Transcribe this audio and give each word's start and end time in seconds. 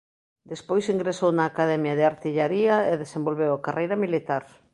Despois 0.51 0.91
ingresou 0.95 1.31
na 1.35 1.43
Academia 1.51 1.97
de 1.97 2.07
Artillaría 2.11 2.75
e 2.91 2.93
desenvolveu 3.03 3.51
a 3.53 3.63
carreira 3.65 3.95
militar. 4.03 4.43